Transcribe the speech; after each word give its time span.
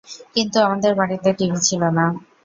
কিন্তু 0.35 0.57
আমাদের 0.59 0.91
বাড়িতে 0.95 1.29
টিভি 1.37 1.59
ছিল 1.67 1.81
না। 1.97 2.05